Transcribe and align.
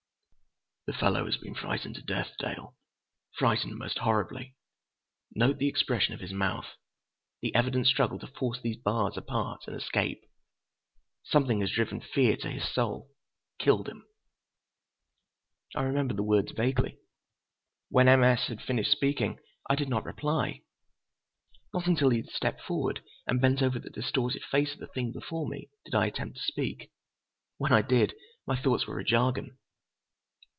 "The 0.87 0.97
fellow 0.97 1.25
has 1.25 1.37
been 1.37 1.53
frightened 1.53 1.93
to 1.95 2.01
death, 2.01 2.33
Dale. 2.39 2.75
Frightened 3.37 3.77
most 3.77 3.99
horribly. 3.99 4.55
Note 5.35 5.57
the 5.59 5.67
expression 5.69 6.13
of 6.15 6.19
his 6.21 6.33
mouth, 6.33 6.65
the 7.43 7.53
evident 7.53 7.85
struggle 7.85 8.17
to 8.17 8.25
force 8.27 8.59
these 8.59 8.75
bars 8.77 9.15
apart 9.15 9.67
and 9.67 9.75
escape. 9.77 10.23
Something 11.23 11.61
has 11.61 11.71
driven 11.71 12.01
fear 12.01 12.35
to 12.37 12.49
his 12.49 12.67
soul, 12.67 13.11
killed 13.59 13.87
him." 13.87 14.05
I 15.75 15.83
remember 15.83 16.15
the 16.15 16.23
words 16.23 16.51
vaguely. 16.51 16.97
When 17.89 18.07
M. 18.09 18.23
S. 18.23 18.47
had 18.47 18.59
finished 18.61 18.91
speaking, 18.91 19.39
I 19.69 19.75
did 19.75 19.87
not 19.87 20.03
reply. 20.03 20.63
Not 21.75 21.85
until 21.85 22.09
he 22.09 22.17
had 22.17 22.31
stepped 22.31 22.59
forward 22.63 23.03
and 23.27 23.39
bent 23.39 23.61
over 23.61 23.77
the 23.77 23.91
distorted 23.91 24.43
face 24.43 24.73
of 24.73 24.79
the 24.79 24.87
thing 24.87 25.11
before 25.13 25.47
me, 25.47 25.69
did 25.85 25.93
I 25.93 26.07
attempt 26.07 26.37
to 26.37 26.41
speak. 26.43 26.91
When 27.59 27.71
I 27.71 27.83
did, 27.83 28.15
my 28.47 28.59
thoughts 28.59 28.87
were 28.87 28.97
a 28.99 29.05
jargon. 29.05 29.57